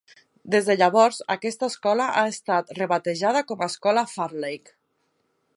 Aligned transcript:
Des 0.53 0.69
de 0.69 0.75
llavors, 0.79 1.19
aquesta 1.35 1.69
escola 1.73 2.09
ha 2.21 2.25
estat 2.31 2.73
rebatejada 2.81 3.47
com 3.53 3.63
a 3.67 3.71
escola 3.75 4.09
Farleigh. 4.17 4.77